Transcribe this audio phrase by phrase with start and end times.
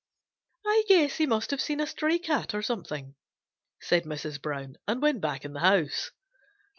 [0.65, 3.13] "I guess he must have seen a stray cat or something,"
[3.79, 4.41] said Mrs.
[4.41, 6.09] Brown and went back in the house.